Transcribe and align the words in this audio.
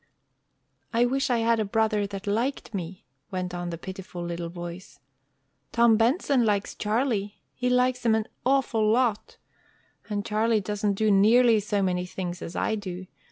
"I 0.91 1.05
wish 1.05 1.29
I 1.29 1.37
had 1.45 1.59
a 1.59 1.63
brother 1.63 2.07
that 2.07 2.25
liked 2.25 2.73
me." 2.73 3.05
went 3.29 3.53
on 3.53 3.69
the 3.69 3.77
pitiful 3.77 4.23
little 4.25 4.49
voice. 4.49 4.99
"Tom 5.71 5.95
Benson 5.95 6.43
likes 6.43 6.73
Charlie. 6.73 7.39
He 7.53 7.69
likes 7.69 8.03
him 8.03 8.15
an 8.15 8.27
awful 8.43 8.89
lot. 8.89 9.37
And 10.09 10.25
Charlie 10.25 10.59
doesn't 10.59 10.93
do 10.95 11.11
nearly 11.11 11.59
so 11.59 11.83
many 11.83 12.07
things 12.07 12.41
as 12.41 12.55
I 12.55 12.73
do. 12.73 13.05